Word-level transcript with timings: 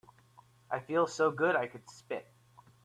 I 0.71 0.79
feel 0.79 1.05
so 1.05 1.29
good 1.29 1.55
I 1.55 1.67
could 1.67 1.87
spit. 1.87 2.25